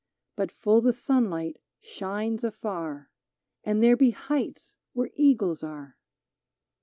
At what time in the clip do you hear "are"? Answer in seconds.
5.61-5.95